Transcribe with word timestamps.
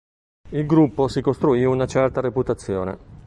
Il 0.49 0.65
gruppo 0.65 1.07
si 1.07 1.21
costruì 1.21 1.63
una 1.63 1.85
certa 1.85 2.21
reputazione. 2.21 2.97